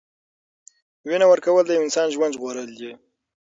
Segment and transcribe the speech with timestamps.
[1.07, 2.91] وینه ورکول د یو انسان ژوند ژغورل دي.